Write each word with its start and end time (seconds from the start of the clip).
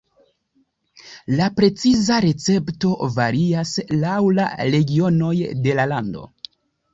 La 1.39 1.49
preciza 1.59 2.17
recepto 2.25 2.89
varias 3.17 3.75
laŭ 4.05 4.17
la 4.39 4.49
regionoj 4.73 5.33
de 5.69 5.77
la 5.83 5.87
lando. 5.95 6.27